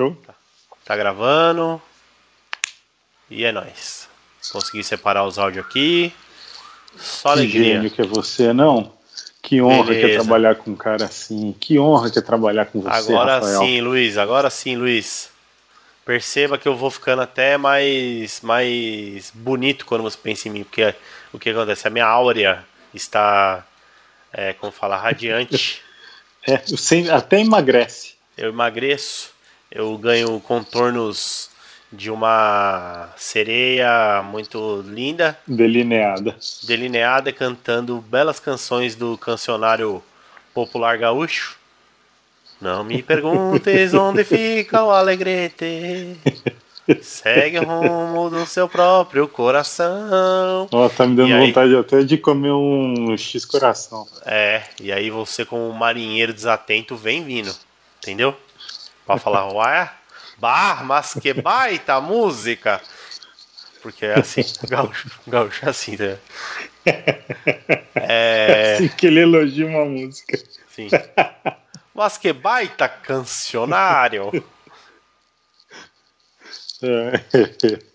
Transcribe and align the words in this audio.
Show? 0.00 0.16
Tá 0.84 0.96
gravando. 0.96 1.80
E 3.30 3.44
é 3.44 3.52
nóis. 3.52 4.08
Consegui 4.50 4.82
separar 4.82 5.24
os 5.24 5.38
áudios 5.38 5.64
aqui. 5.64 6.12
Só 6.96 7.32
Que 7.34 7.40
alegria. 7.40 7.74
gênio 7.74 7.90
que 7.90 8.00
é 8.02 8.04
você, 8.06 8.52
não? 8.52 8.92
Que 9.42 9.60
honra 9.62 9.86
que 9.86 9.98
é 9.98 10.02
Beleza. 10.02 10.22
trabalhar 10.24 10.54
com 10.56 10.70
um 10.70 10.76
cara 10.76 11.04
assim. 11.04 11.52
Que 11.58 11.78
honra 11.78 12.10
que 12.10 12.18
é 12.18 12.22
trabalhar 12.22 12.66
com 12.66 12.80
você, 12.80 13.12
Agora 13.12 13.34
Rafael. 13.36 13.58
sim, 13.60 13.80
Luiz. 13.80 14.16
Agora 14.18 14.50
sim, 14.50 14.76
Luiz. 14.76 15.30
Perceba 16.04 16.58
que 16.58 16.66
eu 16.68 16.76
vou 16.76 16.90
ficando 16.90 17.22
até 17.22 17.56
mais, 17.56 18.40
mais 18.40 19.30
bonito 19.34 19.86
quando 19.86 20.02
você 20.02 20.18
pensa 20.20 20.48
em 20.48 20.50
mim. 20.52 20.64
Porque 20.64 20.94
o 21.32 21.38
que 21.38 21.50
acontece? 21.50 21.86
A 21.86 21.90
minha 21.90 22.06
áurea 22.06 22.64
está, 22.92 23.64
é, 24.32 24.52
como 24.54 24.72
falar, 24.72 24.98
radiante. 24.98 25.82
É, 26.44 26.60
até 27.14 27.38
emagrece. 27.38 28.16
eu 28.36 28.48
emagreço, 28.48 29.31
eu 29.74 29.96
ganho 29.98 30.38
contornos 30.40 31.50
de 31.92 32.10
uma 32.10 33.10
sereia 33.16 34.22
muito 34.22 34.82
linda, 34.86 35.38
Delineada. 35.46 36.36
delineada, 36.64 37.32
cantando 37.32 37.98
belas 38.00 38.38
canções 38.40 38.94
do 38.94 39.18
cancionário 39.18 40.02
popular 40.54 40.96
gaúcho. 40.96 41.56
Não 42.60 42.84
me 42.84 43.02
perguntes 43.02 43.92
onde 43.92 44.24
fica 44.24 44.82
o 44.84 44.90
alegrete. 44.90 46.16
Segue 47.00 47.58
o 47.60 47.64
rumo 47.64 48.28
do 48.30 48.44
seu 48.44 48.68
próprio 48.68 49.28
coração. 49.28 50.66
Ó, 50.72 50.88
tá 50.88 51.06
me 51.06 51.14
dando 51.14 51.28
E 51.28 51.32
aí? 51.32 51.46
vontade 51.46 51.76
até 51.76 52.02
de 52.02 52.18
comer 52.18 52.52
um 52.52 53.16
X 53.16 53.44
coração. 53.44 54.06
É, 54.26 54.62
e 54.80 54.90
aí 54.90 55.08
você, 55.08 55.44
como 55.44 55.68
um 55.68 55.72
marinheiro 55.72 56.32
desatento, 56.32 56.96
vem 56.96 57.22
vindo. 57.22 57.54
Entendeu? 57.98 58.34
Pra 59.06 59.16
falar, 59.18 59.52
ué, 59.52 59.90
bah, 60.38 60.82
mas 60.84 61.14
que 61.14 61.32
baita 61.32 62.00
música! 62.00 62.80
Porque 63.82 64.06
é 64.06 64.18
assim, 64.18 64.42
gaúcho, 64.68 65.10
gaúcho 65.26 65.64
é 65.66 65.68
assim, 65.68 65.96
né? 65.96 66.18
É, 67.94 68.74
Assim 68.76 68.88
que 68.88 69.06
ele 69.06 69.20
elogia 69.20 69.66
uma 69.66 69.84
música. 69.84 70.38
sim. 70.68 70.88
Mas 71.94 72.16
que 72.16 72.32
baita 72.32 72.88
cancionário! 72.88 74.30
É. 76.82 77.91